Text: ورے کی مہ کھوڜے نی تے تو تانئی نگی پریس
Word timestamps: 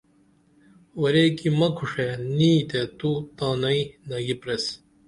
ورے 1.01 1.25
کی 1.37 1.47
مہ 1.59 1.67
کھوڜے 1.75 2.07
نی 2.37 2.51
تے 2.69 2.81
تو 2.97 3.11
تانئی 3.37 3.79
نگی 4.09 4.35
پریس 4.41 4.65